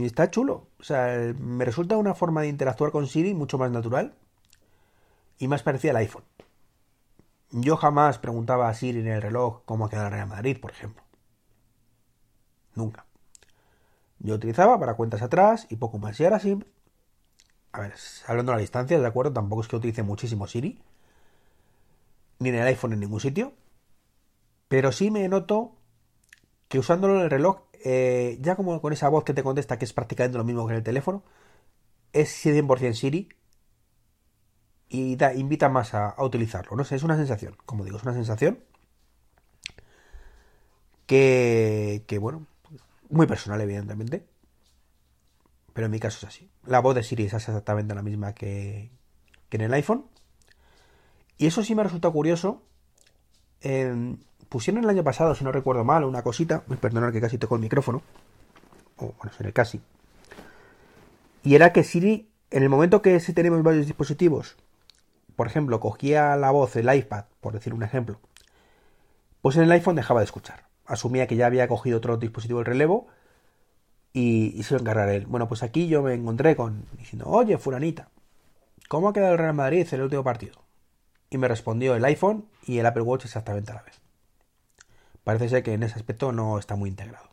está 0.00 0.30
chulo. 0.30 0.68
O 0.78 0.84
sea, 0.84 1.34
me 1.38 1.64
resulta 1.64 1.96
una 1.96 2.14
forma 2.14 2.42
de 2.42 2.48
interactuar 2.48 2.90
con 2.90 3.06
Siri 3.06 3.34
mucho 3.34 3.58
más 3.58 3.70
natural 3.70 4.14
y 5.38 5.48
más 5.48 5.62
parecida 5.62 5.92
al 5.92 5.98
iPhone. 5.98 6.24
Yo 7.50 7.76
jamás 7.76 8.18
preguntaba 8.18 8.68
a 8.68 8.74
Siri 8.74 9.00
en 9.00 9.08
el 9.08 9.22
reloj 9.22 9.62
cómo 9.64 9.86
ha 9.86 9.90
quedado 9.90 10.08
el 10.08 10.12
Real 10.14 10.28
Madrid, 10.28 10.58
por 10.60 10.70
ejemplo. 10.70 11.02
Nunca. 12.74 13.06
Yo 14.18 14.34
utilizaba 14.34 14.78
para 14.78 14.94
cuentas 14.94 15.22
atrás 15.22 15.66
y 15.70 15.76
poco 15.76 15.98
más. 15.98 16.18
Y 16.20 16.24
ahora 16.24 16.40
sí, 16.40 16.58
a 17.72 17.80
ver, 17.80 17.94
hablando 18.26 18.52
a 18.52 18.56
la 18.56 18.60
distancia, 18.60 18.98
de 18.98 19.06
acuerdo, 19.06 19.32
tampoco 19.32 19.62
es 19.62 19.68
que 19.68 19.76
utilice 19.76 20.02
muchísimo 20.02 20.46
Siri, 20.46 20.80
ni 22.38 22.48
en 22.50 22.56
el 22.56 22.66
iPhone 22.66 22.92
en 22.92 23.00
ningún 23.00 23.20
sitio, 23.20 23.52
pero 24.68 24.92
sí 24.92 25.10
me 25.10 25.26
noto 25.28 25.72
que 26.68 26.78
usándolo 26.78 27.16
en 27.16 27.22
el 27.22 27.30
reloj, 27.30 27.62
eh, 27.84 28.38
ya 28.40 28.56
como 28.56 28.80
con 28.80 28.92
esa 28.92 29.08
voz 29.08 29.24
que 29.24 29.34
te 29.34 29.42
contesta, 29.42 29.78
que 29.78 29.84
es 29.84 29.92
prácticamente 29.92 30.38
lo 30.38 30.44
mismo 30.44 30.66
que 30.66 30.72
en 30.72 30.78
el 30.78 30.84
teléfono, 30.84 31.22
es 32.12 32.44
100% 32.44 32.94
Siri 32.94 33.28
y 34.88 35.16
da, 35.16 35.34
invita 35.34 35.68
más 35.68 35.94
a, 35.94 36.14
utilizarlo. 36.18 36.76
No 36.76 36.84
sé, 36.84 36.96
es 36.96 37.02
una 37.02 37.16
sensación, 37.16 37.56
como 37.66 37.84
digo, 37.84 37.96
es 37.98 38.02
una 38.02 38.14
sensación 38.14 38.60
que, 41.06 42.04
que, 42.06 42.18
bueno, 42.18 42.46
muy 43.08 43.26
personal, 43.26 43.60
evidentemente. 43.60 44.26
Pero 45.72 45.86
en 45.86 45.92
mi 45.92 46.00
caso 46.00 46.18
es 46.18 46.24
así. 46.24 46.50
La 46.66 46.80
voz 46.80 46.94
de 46.94 47.02
Siri 47.02 47.24
es 47.24 47.34
exactamente 47.34 47.94
la 47.94 48.02
misma 48.02 48.34
que, 48.34 48.90
que 49.48 49.56
en 49.58 49.62
el 49.62 49.74
iPhone. 49.74 50.06
Y 51.36 51.46
eso 51.46 51.62
sí 51.62 51.74
me 51.74 51.84
resulta 51.84 52.10
curioso. 52.10 52.64
Pusieron 54.48 54.84
el 54.84 54.90
año 54.90 55.04
pasado, 55.04 55.34
si 55.34 55.44
no 55.44 55.52
recuerdo 55.52 55.84
mal, 55.84 56.04
una 56.04 56.22
cosita. 56.22 56.62
Perdonad 56.80 57.12
que 57.12 57.20
casi 57.20 57.38
toco 57.38 57.56
el 57.56 57.60
micrófono. 57.60 58.02
O 58.96 59.12
bueno, 59.18 59.32
seré 59.36 59.52
casi. 59.52 59.80
Y 61.42 61.54
era 61.54 61.72
que 61.72 61.84
Siri, 61.84 62.28
en 62.50 62.62
el 62.62 62.68
momento 62.68 63.02
que 63.02 63.20
si 63.20 63.32
tenemos 63.32 63.62
varios 63.62 63.86
dispositivos, 63.86 64.56
por 65.36 65.46
ejemplo, 65.46 65.78
cogía 65.80 66.36
la 66.36 66.50
voz 66.50 66.74
del 66.74 66.92
iPad, 66.92 67.24
por 67.40 67.52
decir 67.52 67.72
un 67.72 67.82
ejemplo, 67.82 68.18
pues 69.40 69.56
en 69.56 69.62
el 69.62 69.72
iPhone 69.72 69.96
dejaba 69.96 70.20
de 70.20 70.24
escuchar. 70.24 70.64
Asumía 70.84 71.26
que 71.26 71.36
ya 71.36 71.46
había 71.46 71.68
cogido 71.68 71.98
otro 71.98 72.16
dispositivo 72.16 72.60
el 72.60 72.66
relevo 72.66 73.06
y, 74.12 74.62
se 74.64 74.74
lo 74.74 74.80
encargará 74.80 75.14
él. 75.14 75.26
Bueno, 75.26 75.46
pues 75.46 75.62
aquí 75.62 75.86
yo 75.86 76.02
me 76.02 76.14
encontré 76.14 76.56
con 76.56 76.86
diciendo, 76.98 77.26
oye, 77.28 77.56
fulanita, 77.58 78.08
¿cómo 78.88 79.08
ha 79.08 79.12
quedado 79.12 79.32
el 79.32 79.38
Real 79.38 79.54
Madrid 79.54 79.86
en 79.88 79.94
el 79.94 80.02
último 80.02 80.24
partido? 80.24 80.54
Y 81.30 81.38
me 81.38 81.46
respondió 81.46 81.94
el 81.94 82.04
iPhone 82.04 82.46
y 82.66 82.78
el 82.78 82.86
Apple 82.86 83.02
Watch 83.02 83.26
exactamente 83.26 83.70
a 83.70 83.76
la 83.76 83.82
vez. 83.82 84.07
Parece 85.28 85.50
ser 85.50 85.62
que 85.62 85.74
en 85.74 85.82
ese 85.82 85.96
aspecto 85.96 86.32
no 86.32 86.58
está 86.58 86.74
muy 86.74 86.88
integrado. 86.88 87.28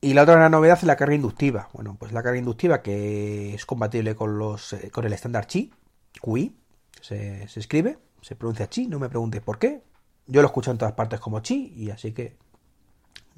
Y 0.00 0.14
la 0.14 0.22
otra 0.24 0.34
gran 0.34 0.50
novedad 0.50 0.76
es 0.76 0.82
la 0.82 0.96
carga 0.96 1.14
inductiva. 1.14 1.68
Bueno, 1.74 1.96
pues 1.96 2.10
la 2.10 2.24
carga 2.24 2.40
inductiva 2.40 2.82
que 2.82 3.54
es 3.54 3.64
compatible 3.64 4.16
con 4.16 4.36
los 4.36 4.72
eh, 4.72 4.90
con 4.90 5.04
el 5.04 5.12
estándar 5.12 5.46
Qi, 5.46 5.72
QI, 6.20 6.56
se, 7.00 7.44
escribe, 7.44 7.98
se 8.20 8.34
pronuncia 8.34 8.66
Qi, 8.66 8.88
no 8.88 8.98
me 8.98 9.08
pregunte 9.08 9.40
por 9.40 9.60
qué. 9.60 9.84
Yo 10.26 10.42
lo 10.42 10.48
escucho 10.48 10.72
en 10.72 10.78
todas 10.78 10.94
partes 10.94 11.20
como 11.20 11.40
Qi 11.40 11.72
y 11.76 11.90
así 11.90 12.10
que 12.10 12.36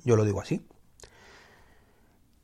yo 0.06 0.16
lo 0.16 0.24
digo 0.24 0.40
así. 0.40 0.66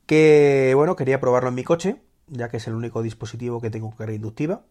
Que 0.05 0.73
bueno, 0.75 0.95
quería 0.95 1.19
probarlo 1.19 1.49
en 1.49 1.55
mi 1.55 1.63
coche, 1.63 1.99
ya 2.27 2.49
que 2.49 2.57
es 2.57 2.67
el 2.67 2.75
único 2.75 3.01
dispositivo 3.01 3.59
que 3.59 3.71
tengo 3.71 3.89
carga 3.95 4.13
inductiva. 4.13 4.65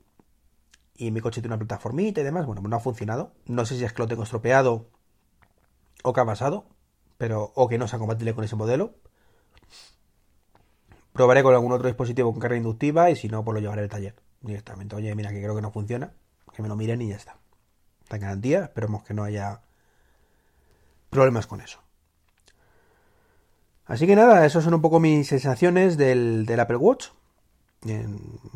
Y 1.00 1.10
mi 1.10 1.20
coche 1.20 1.40
tiene 1.40 1.54
una 1.54 1.58
plataformita 1.58 2.20
y 2.20 2.24
demás. 2.24 2.46
Bueno, 2.46 2.62
no 2.62 2.76
ha 2.76 2.80
funcionado. 2.80 3.32
No 3.46 3.64
sé 3.64 3.76
si 3.76 3.84
es 3.84 3.92
que 3.92 4.02
lo 4.02 4.08
tengo 4.08 4.22
estropeado 4.22 4.86
o 6.02 6.12
que 6.12 6.20
ha 6.20 6.26
pasado, 6.26 6.66
pero 7.16 7.52
o 7.54 7.68
que 7.68 7.78
no 7.78 7.88
sea 7.88 7.98
compatible 7.98 8.34
con 8.34 8.44
ese 8.44 8.56
modelo 8.56 8.94
Probaré 11.12 11.42
con 11.42 11.54
algún 11.54 11.72
otro 11.72 11.88
dispositivo 11.88 12.30
con 12.30 12.40
carga 12.40 12.56
inductiva 12.56 13.10
y 13.10 13.16
si 13.16 13.28
no, 13.28 13.44
pues 13.44 13.54
lo 13.54 13.60
llevaré 13.60 13.82
al 13.82 13.88
taller 13.88 14.14
directamente. 14.40 14.94
Oye, 14.96 15.14
mira 15.14 15.30
que 15.30 15.42
creo 15.42 15.54
que 15.54 15.62
no 15.62 15.70
funciona, 15.70 16.12
que 16.54 16.62
me 16.62 16.68
lo 16.68 16.76
miren 16.76 17.02
y 17.02 17.08
ya 17.08 17.16
está. 17.16 17.36
Está 18.02 18.16
en 18.16 18.22
garantía, 18.22 18.64
esperemos 18.64 19.02
que 19.02 19.14
no 19.14 19.24
haya 19.24 19.60
problemas 21.10 21.46
con 21.46 21.60
eso. 21.60 21.80
Así 23.86 24.06
que 24.06 24.14
nada, 24.14 24.46
esas 24.46 24.62
son 24.62 24.74
un 24.74 24.82
poco 24.82 25.00
mis 25.00 25.26
sensaciones 25.26 25.96
del, 25.96 26.46
Apple 26.58 26.76
Watch. 26.76 27.08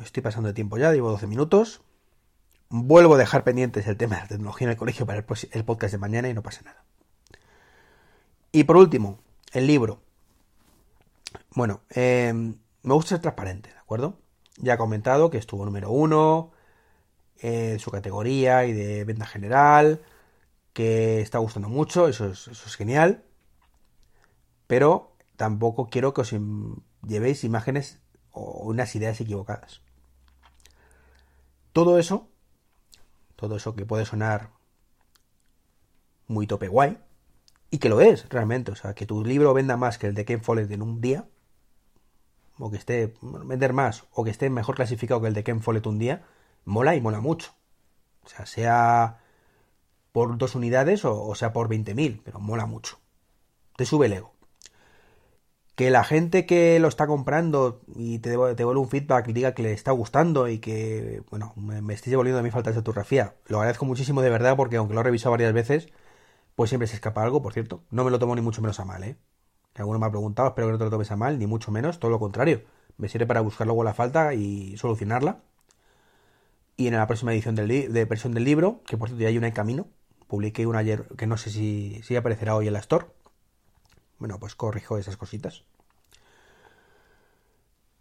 Estoy 0.02 0.22
pasando 0.22 0.48
de 0.48 0.54
tiempo 0.54 0.78
ya, 0.78 0.92
llevo 0.92 1.10
12 1.10 1.26
minutos. 1.26 1.82
Vuelvo 2.76 3.14
a 3.14 3.18
dejar 3.18 3.44
pendientes 3.44 3.86
el 3.86 3.96
tema 3.96 4.16
de 4.16 4.22
la 4.22 4.26
tecnología 4.26 4.64
en 4.64 4.72
el 4.72 4.76
colegio 4.76 5.06
para 5.06 5.20
el 5.20 5.64
podcast 5.64 5.92
de 5.92 5.98
mañana 5.98 6.28
y 6.28 6.34
no 6.34 6.42
pasa 6.42 6.62
nada. 6.62 6.82
Y 8.50 8.64
por 8.64 8.76
último, 8.76 9.20
el 9.52 9.68
libro. 9.68 10.02
Bueno, 11.50 11.82
em, 11.90 12.56
me 12.82 12.94
gusta 12.94 13.10
ser 13.10 13.20
transparente, 13.20 13.70
¿de 13.70 13.78
acuerdo? 13.78 14.18
Ya 14.56 14.74
he 14.74 14.76
comentado 14.76 15.30
que 15.30 15.38
estuvo 15.38 15.64
número 15.64 15.92
uno 15.92 16.50
en 17.38 17.78
su 17.78 17.92
categoría 17.92 18.64
y 18.64 18.72
de 18.72 19.04
venta 19.04 19.24
general, 19.24 20.02
que 20.72 21.20
está 21.20 21.38
gustando 21.38 21.68
mucho, 21.68 22.08
eso 22.08 22.26
es, 22.26 22.48
eso 22.48 22.66
es 22.66 22.74
genial, 22.74 23.22
pero 24.66 25.16
tampoco 25.36 25.90
quiero 25.90 26.12
que 26.12 26.22
os 26.22 26.34
llevéis 27.06 27.44
imágenes 27.44 28.00
o 28.32 28.64
unas 28.64 28.96
ideas 28.96 29.20
equivocadas. 29.20 29.80
Todo 31.72 32.00
eso, 32.00 32.33
todo 33.36 33.56
eso 33.56 33.74
que 33.74 33.86
puede 33.86 34.04
sonar 34.04 34.50
muy 36.26 36.46
tope 36.46 36.68
guay, 36.68 36.98
y 37.70 37.78
que 37.78 37.88
lo 37.88 38.00
es 38.00 38.28
realmente, 38.28 38.72
o 38.72 38.76
sea, 38.76 38.94
que 38.94 39.06
tu 39.06 39.24
libro 39.24 39.52
venda 39.52 39.76
más 39.76 39.98
que 39.98 40.06
el 40.06 40.14
de 40.14 40.24
Ken 40.24 40.42
Follett 40.42 40.70
en 40.70 40.82
un 40.82 41.00
día, 41.00 41.26
o 42.58 42.70
que 42.70 42.76
esté, 42.76 43.14
vender 43.20 43.72
más, 43.72 44.04
o 44.12 44.24
que 44.24 44.30
esté 44.30 44.48
mejor 44.50 44.76
clasificado 44.76 45.20
que 45.20 45.28
el 45.28 45.34
de 45.34 45.44
Ken 45.44 45.60
Follett 45.60 45.86
un 45.86 45.98
día, 45.98 46.22
mola 46.64 46.94
y 46.94 47.00
mola 47.00 47.20
mucho. 47.20 47.52
O 48.24 48.28
sea, 48.28 48.46
sea 48.46 49.20
por 50.12 50.38
dos 50.38 50.54
unidades 50.54 51.04
o, 51.04 51.34
sea 51.34 51.52
por 51.52 51.68
20.000, 51.68 52.20
pero 52.24 52.38
mola 52.38 52.66
mucho. 52.66 52.98
Te 53.76 53.84
sube 53.84 54.06
el 54.06 54.12
ego. 54.12 54.33
Que 55.74 55.90
la 55.90 56.04
gente 56.04 56.46
que 56.46 56.78
lo 56.78 56.88
está 56.88 57.06
comprando 57.06 57.82
y 57.96 58.20
te, 58.20 58.30
te 58.54 58.64
vuelve 58.64 58.80
un 58.80 58.88
feedback 58.88 59.26
diga 59.28 59.54
que 59.54 59.62
le 59.62 59.72
está 59.72 59.90
gustando 59.90 60.48
y 60.48 60.58
que, 60.60 61.22
bueno, 61.30 61.52
me, 61.56 61.82
me 61.82 61.96
devolviendo 61.96 62.36
de 62.38 62.44
mi 62.44 62.50
falta 62.52 62.70
de 62.70 62.76
fotografía, 62.76 63.34
lo 63.46 63.58
agradezco 63.58 63.84
muchísimo 63.84 64.22
de 64.22 64.30
verdad 64.30 64.56
porque 64.56 64.76
aunque 64.76 64.94
lo 64.94 65.00
he 65.00 65.04
revisado 65.04 65.32
varias 65.32 65.52
veces, 65.52 65.88
pues 66.54 66.70
siempre 66.70 66.86
se 66.86 66.94
escapa 66.96 67.22
algo, 67.22 67.42
por 67.42 67.52
cierto. 67.52 67.82
No 67.90 68.04
me 68.04 68.10
lo 68.10 68.18
tomo 68.18 68.34
ni 68.36 68.40
mucho 68.42 68.62
menos 68.62 68.78
a 68.80 68.84
mal, 68.84 69.02
¿eh? 69.04 69.16
Que 69.72 69.82
alguno 69.82 69.98
me 69.98 70.06
ha 70.06 70.10
preguntado, 70.10 70.48
espero 70.48 70.68
que 70.68 70.72
no 70.72 70.78
te 70.78 70.84
lo 70.84 70.90
tomes 70.90 71.10
a 71.10 71.16
mal, 71.16 71.38
ni 71.38 71.46
mucho 71.46 71.72
menos, 71.72 71.98
todo 71.98 72.10
lo 72.10 72.20
contrario. 72.20 72.62
Me 72.96 73.08
sirve 73.08 73.26
para 73.26 73.40
buscar 73.40 73.66
luego 73.66 73.82
la 73.84 73.94
falta 73.94 74.34
y 74.34 74.76
solucionarla. 74.76 75.40
Y 76.76 76.86
en 76.88 76.94
la 76.94 77.06
próxima 77.06 77.32
edición 77.32 77.54
del 77.54 77.92
de 77.92 78.04
versión 78.04 78.34
del 78.34 78.44
libro, 78.44 78.82
que 78.86 78.96
por 78.96 79.08
cierto 79.08 79.22
ya 79.22 79.28
hay 79.28 79.38
una 79.38 79.48
en 79.48 79.54
camino, 79.54 79.88
publiqué 80.28 80.66
una 80.66 80.80
ayer 80.80 81.04
que 81.16 81.26
no 81.26 81.36
sé 81.36 81.50
si, 81.50 82.00
si 82.04 82.16
aparecerá 82.16 82.56
hoy 82.56 82.66
en 82.68 82.72
la 82.74 82.80
Store. 82.80 83.06
Bueno, 84.18 84.38
pues 84.38 84.54
corrijo 84.54 84.98
esas 84.98 85.16
cositas. 85.16 85.64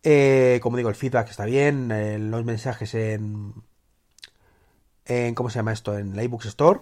Eh, 0.03 0.59
como 0.61 0.77
digo, 0.77 0.89
el 0.89 0.95
feedback 0.95 1.29
está 1.29 1.45
bien, 1.45 1.89
eh, 1.91 2.19
los 2.19 2.43
mensajes 2.43 2.93
en, 2.93 3.53
en. 5.05 5.33
¿Cómo 5.33 5.49
se 5.49 5.59
llama 5.59 5.71
esto? 5.71 5.97
En 5.97 6.15
la 6.15 6.23
eBooks 6.23 6.47
Store, 6.47 6.81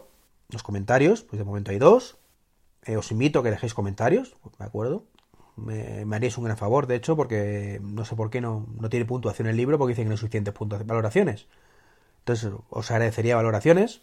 los 0.49 0.63
comentarios, 0.63 1.23
pues 1.23 1.37
de 1.39 1.45
momento 1.45 1.71
hay 1.71 1.77
dos. 1.79 2.17
Eh, 2.85 2.97
os 2.97 3.11
invito 3.11 3.39
a 3.39 3.43
que 3.43 3.51
dejéis 3.51 3.75
comentarios, 3.75 4.35
¿de 4.57 4.65
acuerdo? 4.65 5.05
Me, 5.55 6.03
haríais 6.15 6.37
un 6.37 6.45
gran 6.45 6.57
favor, 6.57 6.87
de 6.87 6.95
hecho, 6.95 7.15
porque 7.15 7.79
no 7.83 8.05
sé 8.05 8.15
por 8.15 8.31
qué 8.31 8.41
no, 8.41 8.67
no 8.79 8.89
tiene 8.89 9.05
puntuación 9.05 9.47
el 9.47 9.57
libro, 9.57 9.77
porque 9.77 9.91
dicen 9.91 10.05
que 10.05 10.09
no 10.09 10.13
hay 10.13 10.17
suficientes 10.17 10.53
puntos 10.53 10.79
de 10.79 10.85
valoraciones. 10.85 11.47
Entonces, 12.19 12.51
os 12.69 12.91
agradecería 12.91 13.35
valoraciones. 13.35 14.01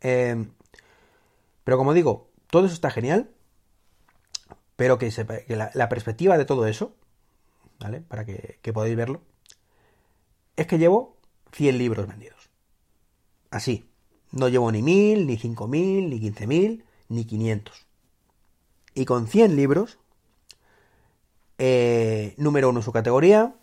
Pero 0.00 1.76
como 1.76 1.94
digo, 1.94 2.30
todo 2.50 2.66
eso 2.66 2.74
está 2.74 2.90
genial, 2.90 3.30
pero 4.78 4.96
que, 4.96 5.10
sepa, 5.10 5.40
que 5.40 5.56
la, 5.56 5.88
perspectiva 5.88 6.38
de 6.38 6.44
todo 6.44 6.68
eso, 6.68 6.94
¿vale? 7.80 8.00
Para 8.00 8.24
que, 8.24 8.60
podáis 8.72 8.94
verlo, 8.94 9.22
es 10.54 10.68
que 10.68 10.78
llevo 10.78 11.16
100 11.50 11.78
libros 11.78 12.06
vendidos. 12.06 12.48
Así. 13.50 13.90
No 14.30 14.48
llevo 14.48 14.70
ni 14.70 14.80
1000, 14.82 15.26
ni 15.26 15.36
5000, 15.36 16.10
ni 16.10 16.20
15000 16.20 16.84
ni 17.08 17.24
500. 17.24 17.86
Y 18.94 19.04
con 19.04 19.26
100 19.26 19.56
libros, 19.56 19.98
eh, 21.58 22.34
número 22.36 22.68
uno 22.68 22.78
en 22.78 22.84
su 22.84 22.92
categoría, 22.92 23.56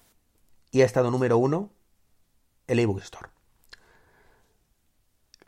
y 0.72 0.82
ha 0.82 0.86
estado 0.86 1.12
número 1.12 1.38
uno 1.38 1.70
el 2.68 2.80
ebook 2.80 3.00
store. 3.00 3.30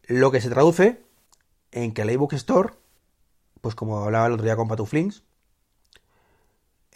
Lo 0.03 0.31
que 0.31 0.39
se 0.39 0.49
traduce 0.49 1.03
en 1.73 1.93
que 1.93 2.03
el 2.03 2.09
ebook 2.11 2.31
store, 2.31 2.73
pues 3.59 3.75
como 3.75 4.05
hablaba 4.05 4.27
el 4.27 4.31
otro 4.31 4.45
día 4.45 4.55
con 4.55 4.69
Patuflings, 4.69 5.26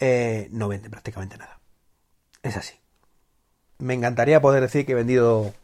eh, 0.04 0.48
no 0.50 0.66
vende 0.66 0.90
prácticamente 0.90 1.38
nada. 1.38 1.60
Es 2.42 2.56
así. 2.56 2.74
Me 3.78 3.94
encantaría 3.94 4.42
poder 4.42 4.60
decir 4.60 4.84
que 4.84 4.92
he 4.92 4.96
vendido 4.96 5.54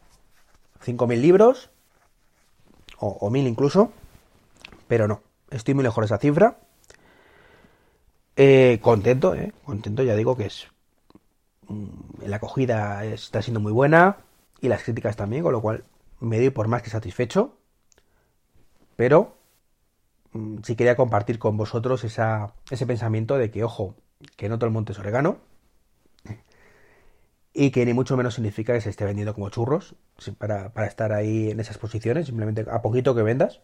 5.000 0.81 1.19
libros, 1.19 1.69
o, 2.99 3.09
o 3.19 3.29
1.000 3.29 3.49
incluso, 3.49 3.91
pero 4.87 5.09
no. 5.09 5.21
Estoy 5.49 5.73
muy 5.73 5.83
lejos 5.83 6.01
de 6.01 6.05
esa 6.05 6.19
cifra. 6.19 6.57
Eh, 8.37 8.79
contento, 8.81 9.35
eh, 9.35 9.51
contento, 9.65 10.03
ya 10.03 10.15
digo 10.15 10.37
que 10.37 10.45
es. 10.45 10.67
Mm, 11.67 12.23
la 12.25 12.37
acogida 12.37 13.03
está 13.03 13.41
siendo 13.41 13.59
muy 13.59 13.73
buena 13.73 14.19
y 14.61 14.69
las 14.69 14.83
críticas 14.83 15.17
también, 15.17 15.43
con 15.43 15.51
lo 15.51 15.61
cual 15.61 15.83
me 16.21 16.37
doy 16.37 16.49
por 16.49 16.69
más 16.69 16.81
que 16.81 16.89
satisfecho. 16.89 17.57
Pero 18.95 19.35
mm, 20.31 20.59
sí 20.63 20.77
quería 20.77 20.95
compartir 20.95 21.39
con 21.39 21.57
vosotros 21.57 22.05
ese 22.05 22.85
pensamiento 22.85 23.37
de 23.37 23.51
que, 23.51 23.65
ojo, 23.65 23.95
que 24.37 24.49
no 24.49 24.57
todo 24.57 24.67
el 24.67 24.73
monte 24.73 24.91
es 24.93 24.99
orégano. 24.99 25.39
y 27.53 27.71
que 27.71 27.85
ni 27.85 27.93
mucho 27.93 28.17
menos 28.17 28.35
significa 28.35 28.73
que 28.73 28.81
se 28.81 28.89
esté 28.89 29.05
vendiendo 29.05 29.33
como 29.33 29.49
churros 29.49 29.95
para, 30.37 30.73
para 30.73 30.87
estar 30.87 31.11
ahí 31.13 31.51
en 31.51 31.59
esas 31.59 31.77
posiciones, 31.77 32.27
simplemente 32.27 32.65
a 32.69 32.81
poquito 32.81 33.15
que 33.15 33.23
vendas, 33.23 33.61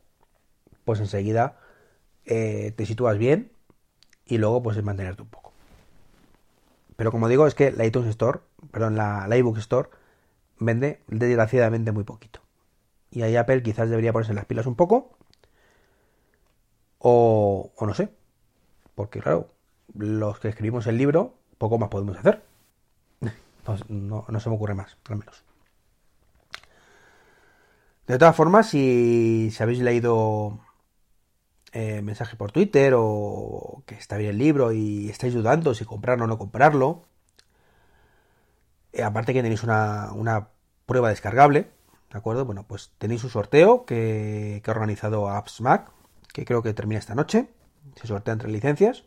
pues 0.86 1.00
enseguida 1.00 1.60
eh, 2.26 2.74
te 2.78 2.86
sitúas 2.86 3.18
bien 3.18 3.52
y 4.26 4.38
luego 4.40 4.64
pues 4.64 4.78
es 4.78 4.84
mantenerte 4.84 5.24
un 5.24 5.30
poco. 5.30 5.54
Pero 6.96 7.12
como 7.12 7.28
digo, 7.28 7.48
es 7.48 7.56
que 7.56 7.72
la 7.72 7.86
iTunes 7.86 8.10
Store, 8.10 8.40
perdón, 8.72 8.96
la, 8.96 9.28
la 9.28 9.38
iBook 9.38 9.58
Store 9.58 9.90
vende 10.60 11.02
desgraciadamente 11.08 11.92
muy 11.92 12.04
poquito. 12.04 12.42
Y 13.12 13.24
ahí 13.24 13.36
Apple 13.38 13.64
quizás 13.64 13.90
debería 13.90 14.14
ponerse 14.14 14.34
las 14.34 14.46
pilas 14.46 14.68
un 14.68 14.76
poco. 14.76 15.18
O, 17.00 17.72
o 17.76 17.86
no 17.86 17.94
sé. 17.94 18.10
Porque 18.96 19.22
claro, 19.22 19.55
los 19.94 20.40
que 20.40 20.50
escribimos 20.50 20.88
el 20.88 20.98
libro, 20.98 21.36
poco 21.58 21.78
más 21.78 21.90
podemos 21.90 22.18
hacer. 22.18 22.44
No, 23.90 24.26
no, 24.28 24.40
se 24.40 24.50
me 24.50 24.56
ocurre 24.56 24.76
más, 24.76 24.98
al 25.10 25.18
menos. 25.18 25.44
De 28.08 28.20
todas 28.20 28.36
formas, 28.36 28.70
si, 28.70 29.52
habéis 29.60 29.80
leído 29.80 30.60
eh, 31.72 32.02
mensaje 32.04 32.36
por 32.36 32.52
Twitter 32.52 32.94
o 32.96 33.84
que 33.88 33.96
está 33.96 34.18
bien 34.18 34.32
el 34.32 34.38
libro 34.38 34.72
y 34.72 35.10
estáis 35.10 35.34
dudando 35.34 35.74
si 35.74 35.86
comprarlo 35.86 36.26
o 36.26 36.28
no 36.28 36.38
comprarlo, 36.38 37.06
eh, 38.94 39.04
aparte 39.04 39.34
que 39.34 39.42
tenéis 39.42 39.64
una, 39.64 40.50
prueba 40.86 41.10
descargable, 41.10 41.72
¿de 42.12 42.18
acuerdo? 42.18 42.46
Bueno, 42.46 42.66
pues 42.68 42.92
tenéis 42.98 43.24
un 43.24 43.30
sorteo 43.30 43.86
que, 43.86 44.62
ha 44.66 44.72
organizado 44.72 45.30
Apps 45.30 45.60
Mac, 45.62 45.92
que 46.32 46.46
creo 46.46 46.62
que 46.62 46.74
termina 46.74 47.00
esta 47.00 47.16
noche. 47.16 47.50
Se 47.96 48.08
sortea 48.08 48.34
entre 48.34 48.52
licencias. 48.52 49.04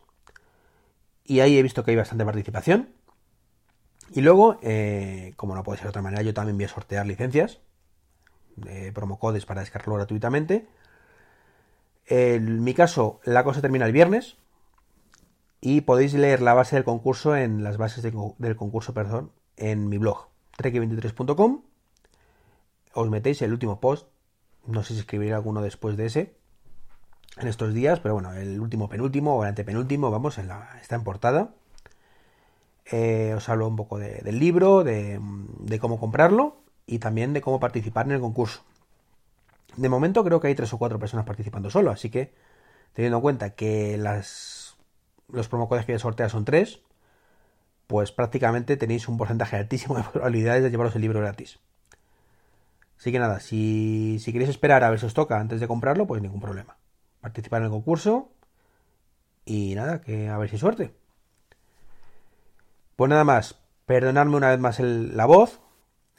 Y 1.29 1.41
ahí 1.41 1.59
he 1.59 1.61
visto 1.61 1.83
que 1.83 1.91
hay 1.91 1.97
bastante 1.97 2.25
participación. 2.25 2.89
Y 4.09 4.21
luego, 4.21 4.57
eh, 4.63 5.33
como 5.35 5.53
no 5.53 5.61
puede 5.61 5.77
ser 5.77 5.85
de 5.85 5.89
otra 5.89 6.01
manera, 6.01 6.23
yo 6.23 6.33
también 6.33 6.57
voy 6.57 6.65
a 6.65 6.69
sortear 6.69 7.05
licencias, 7.05 7.59
de 8.55 8.91
promocodes 8.91 9.45
para 9.45 9.61
descargarlo 9.61 9.93
gratuitamente. 9.93 10.67
En 12.07 12.63
mi 12.63 12.73
caso, 12.73 13.19
la 13.25 13.43
cosa 13.43 13.61
termina 13.61 13.85
el 13.85 13.91
viernes 13.91 14.37
y 15.61 15.81
podéis 15.81 16.15
leer 16.15 16.41
la 16.41 16.55
base 16.55 16.75
del 16.75 16.83
concurso 16.83 17.35
en 17.35 17.63
las 17.63 17.77
bases 17.77 18.01
del 18.01 18.55
concurso, 18.55 18.95
perdón, 18.95 19.31
en 19.55 19.87
mi 19.87 19.99
blog, 19.99 20.29
trek23.com. 20.57 21.61
Os 22.95 23.09
metéis 23.11 23.43
el 23.43 23.53
último 23.53 23.79
post, 23.79 24.07
no 24.65 24.81
sé 24.81 24.95
si 24.95 25.01
escribiré 25.01 25.35
alguno 25.35 25.61
después 25.61 25.95
de 25.95 26.07
ese, 26.07 26.33
en 27.37 27.47
estos 27.47 27.73
días, 27.73 27.99
pero 27.99 28.15
bueno, 28.15 28.33
el 28.33 28.59
último 28.59 28.89
penúltimo 28.89 29.35
o 29.35 29.43
el 29.43 29.49
antepenúltimo, 29.49 30.11
vamos, 30.11 30.37
en 30.37 30.47
la, 30.47 30.77
está 30.81 30.95
en 30.95 31.03
portada. 31.03 31.51
Eh, 32.91 33.33
os 33.35 33.47
hablo 33.49 33.67
un 33.67 33.75
poco 33.75 33.99
del 33.99 34.39
libro, 34.39 34.83
de, 34.83 35.19
cómo 35.79 35.99
comprarlo 35.99 36.57
y 36.87 36.99
también 36.99 37.33
de 37.33 37.41
cómo 37.41 37.59
participar 37.59 38.07
en 38.07 38.13
el 38.13 38.19
concurso. 38.19 38.63
De 39.77 39.89
momento 39.89 40.23
creo 40.23 40.39
que 40.39 40.47
hay 40.47 40.55
tres 40.55 40.73
o 40.73 40.77
cuatro 40.79 40.99
personas 40.99 41.25
participando 41.25 41.69
solo, 41.69 41.91
así 41.91 42.09
que 42.09 42.33
teniendo 42.93 43.17
en 43.17 43.21
cuenta 43.21 43.51
que 43.51 43.97
las, 43.97 44.75
los 45.31 45.47
promocodes 45.47 45.85
que 45.85 45.97
sortea 45.99 46.29
son 46.29 46.45
tres, 46.45 46.81
pues 47.87 48.11
prácticamente 48.11 48.77
tenéis 48.77 49.07
un 49.07 49.17
porcentaje 49.17 49.55
altísimo 49.57 49.95
de 49.95 50.03
probabilidades 50.11 50.63
de 50.63 50.71
llevaros 50.71 50.95
el 50.95 51.01
libro 51.01 51.19
gratis. 51.21 51.59
Así 52.97 53.11
que 53.11 53.19
nada, 53.19 53.39
si, 53.39 54.17
si 54.19 54.33
queréis 54.33 54.49
esperar 54.49 54.83
a 54.83 54.89
ver 54.89 54.99
si 54.99 55.05
os 55.05 55.13
toca 55.13 55.39
antes 55.39 55.59
de 55.59 55.67
comprarlo, 55.67 56.07
pues 56.07 56.21
ningún 56.21 56.41
problema 56.41 56.78
participar 57.21 57.61
en 57.61 57.65
el 57.65 57.71
concurso 57.71 58.31
y 59.45 59.73
nada, 59.75 60.01
que 60.01 60.29
a 60.29 60.37
ver 60.37 60.49
si 60.49 60.57
suerte. 60.57 60.93
Pues 62.95 63.09
nada 63.09 63.23
más, 63.23 63.59
perdonadme 63.85 64.35
una 64.35 64.49
vez 64.49 64.59
más 64.59 64.79
la 64.79 65.25
voz, 65.25 65.61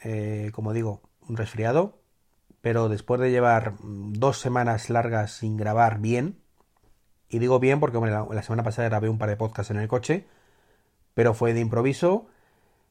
eh, 0.02 0.50
como 0.54 0.72
digo, 0.72 1.02
un 1.28 1.36
resfriado, 1.36 1.98
pero 2.60 2.88
después 2.88 3.20
de 3.20 3.30
llevar 3.30 3.74
dos 3.80 4.38
semanas 4.40 4.90
largas 4.90 5.32
sin 5.32 5.56
grabar 5.56 6.00
bien, 6.00 6.40
y 7.28 7.38
digo 7.38 7.60
bien 7.60 7.78
porque 7.78 7.98
la, 7.98 8.42
semana 8.42 8.64
pasada 8.64 8.88
grabé 8.88 9.08
un 9.08 9.18
par 9.18 9.28
de 9.28 9.36
podcasts 9.36 9.70
en 9.70 9.78
el 9.78 9.88
coche, 9.88 10.26
pero 11.14 11.32
fue 11.32 11.54
de 11.54 11.60
improviso 11.60 12.26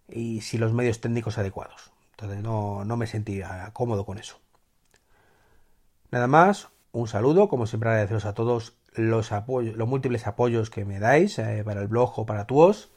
y 0.08 0.41
sin 0.41 0.62
los 0.62 0.72
medios 0.72 1.02
técnicos 1.02 1.38
adecuados. 1.38 1.91
Entonces 2.12 2.41
no, 2.41 2.86
no 2.86 2.95
me 2.95 3.06
sentía 3.06 3.69
cómodo 3.74 4.06
con 4.06 4.17
eso. 4.17 4.39
Nada 6.10 6.28
más, 6.28 6.69
un 6.91 7.08
saludo, 7.08 7.49
como 7.49 7.67
siempre 7.67 7.89
agradeceros 7.89 8.25
a 8.25 8.34
todos 8.34 8.78
los 8.93 9.32
apoyos, 9.32 9.75
los 9.75 9.88
múltiples 9.88 10.25
apoyos 10.28 10.69
que 10.69 10.86
me 10.86 10.99
dais 10.99 11.38
eh, 11.39 11.63
para 11.63 11.82
el 11.82 11.88
blog 11.88 12.17
o 12.19 12.25
para 12.25 12.45
tuos 12.47 12.91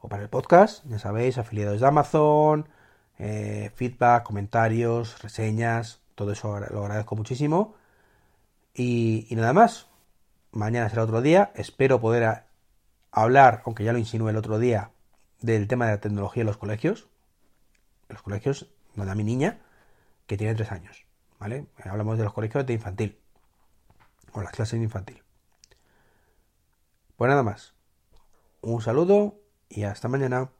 o 0.00 0.08
para 0.08 0.22
el 0.22 0.28
podcast, 0.28 0.84
ya 0.86 0.98
sabéis, 0.98 1.38
afiliados 1.38 1.80
de 1.80 1.86
Amazon, 1.86 2.68
eh, 3.18 3.70
feedback, 3.74 4.24
comentarios, 4.24 5.22
reseñas, 5.22 6.00
todo 6.14 6.32
eso 6.32 6.58
lo 6.70 6.82
agradezco 6.82 7.16
muchísimo. 7.16 7.74
Y, 8.74 9.26
nada 9.30 9.52
más, 9.52 9.88
mañana 10.52 10.88
será 10.88 11.04
otro 11.04 11.22
día, 11.22 11.50
espero 11.54 12.00
poder 12.00 12.44
hablar, 13.10 13.62
aunque 13.64 13.84
ya 13.84 13.92
lo 13.92 13.98
insinué 13.98 14.32
el 14.32 14.36
otro 14.36 14.58
día, 14.58 14.90
del 15.40 15.66
tema 15.68 15.86
de 15.86 15.92
la 15.92 16.00
tecnología 16.00 16.42
en 16.42 16.46
los 16.46 16.58
colegios, 16.58 17.08
los 18.08 18.22
colegios 18.22 18.70
donde 18.94 19.12
a 19.12 19.14
mi 19.14 19.24
niña, 19.24 19.60
que 20.26 20.36
tiene 20.36 20.54
tres 20.54 20.72
años, 20.72 21.06
¿vale? 21.38 21.66
Hablamos 21.84 22.18
de 22.18 22.24
los 22.24 22.32
colegios 22.32 22.66
de 22.66 22.74
infantil 22.74 23.18
con 24.36 24.44
las 24.44 24.52
clases 24.52 24.82
infantil. 24.82 25.22
Pues 27.16 27.30
nada 27.30 27.42
más. 27.42 27.72
Un 28.60 28.82
saludo 28.82 29.40
y 29.70 29.84
hasta 29.84 30.08
mañana. 30.08 30.50